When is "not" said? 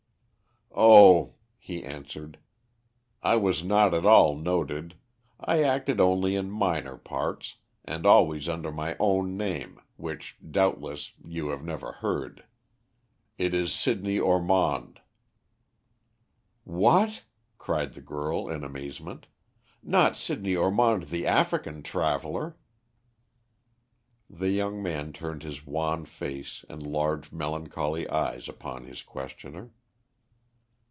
3.61-3.93, 19.83-20.15